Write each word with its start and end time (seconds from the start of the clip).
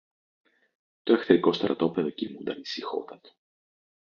Το 1.03 1.13
εχθρικό 1.13 1.53
στρατόπεδο 1.53 2.09
κοιμούνταν 2.09 2.59
ησυχότατο. 2.61 3.29